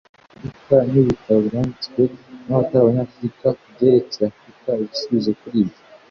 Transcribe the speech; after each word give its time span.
afurika? 0.49 0.77
nibitabo 0.91 1.39
byanditswe 1.47 2.01
nabatari 2.45 2.79
abanyafurika 2.81 3.47
kubyerekeye 3.59 4.25
afrika? 4.31 4.69
ibisubizo 4.81 5.31
kuri 5.39 5.57
ibyo 5.63 5.79